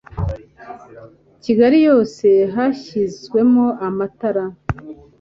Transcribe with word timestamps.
kigali 1.43 1.77
yose 1.87 2.27
bashyizemo 2.53 3.65
amatara 3.87 4.43